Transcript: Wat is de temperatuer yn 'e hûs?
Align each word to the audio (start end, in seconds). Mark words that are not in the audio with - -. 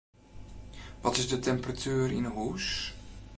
Wat 1.01 1.17
is 1.19 1.27
de 1.29 1.39
temperatuer 1.43 2.09
yn 2.17 2.27
'e 2.27 2.31
hûs? 2.37 2.65